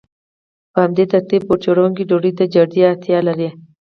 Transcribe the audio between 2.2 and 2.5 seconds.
ته